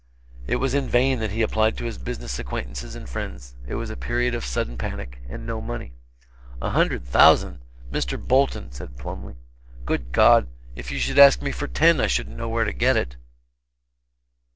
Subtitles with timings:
[0.47, 3.91] It was in vain that he applied to his business acquaintances and friends; it was
[3.91, 5.93] a period of sudden panic and no money.
[6.59, 7.59] "A hundred thousand!
[7.91, 8.17] Mr.
[8.19, 9.35] Bolton," said Plumly.
[9.85, 12.97] "Good God, if you should ask me for ten, I shouldn't know where to get
[12.97, 13.15] it."